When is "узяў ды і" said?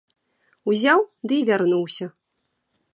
0.73-1.47